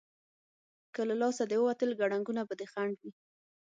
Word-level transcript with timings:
که 0.93 1.01
له 1.09 1.15
لاسه 1.21 1.43
دې 1.49 1.57
ووتل، 1.59 1.89
کړنګونه 1.99 2.41
به 2.47 2.53
دې 2.59 2.65
خنډ 2.73 2.95
وي. 3.03 3.11